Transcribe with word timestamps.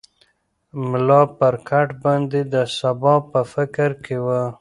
ملا 0.89 1.21
پر 1.37 1.53
کټ 1.67 1.87
باندې 2.03 2.39
د 2.53 2.55
سبا 2.79 3.15
په 3.31 3.41
فکر 3.53 3.89
کې 4.03 4.17
و. 4.23 4.27